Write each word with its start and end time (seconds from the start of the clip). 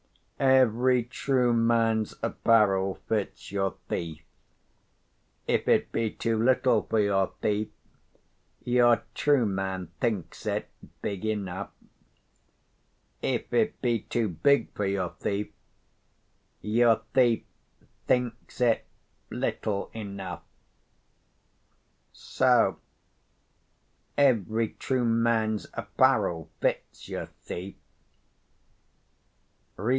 _Every 0.43 1.03
true 1.03 1.53
man's 1.53 2.15
apparel 2.23 2.95
fits 3.07 3.51
your 3.51 3.75
thief: 3.87 4.23
if 5.47 5.67
it 5.67 5.91
be 5.91 6.09
too 6.09 6.41
little 6.41 6.81
for 6.81 6.99
your 6.99 7.33
thief, 7.41 7.67
your 8.63 9.03
true 9.13 9.45
man 9.45 9.91
thinks 9.99 10.47
it 10.47 10.71
big 11.03 11.21
40 11.21 11.31
enough; 11.33 11.69
if 13.21 13.53
it 13.53 13.79
be 13.83 13.99
too 13.99 14.29
big 14.29 14.73
for 14.73 14.87
your 14.87 15.09
thief, 15.19 15.51
your 16.61 17.03
thief 17.13 17.43
thinks 18.07 18.59
it 18.61 18.87
little 19.29 19.91
enough: 19.93 20.41
so 22.11 22.79
every 24.17 24.69
true 24.69 25.05
man's 25.05 25.67
apparel 25.75 26.49
fits 26.59 27.07
your 27.07 27.27
thief. 27.43 27.75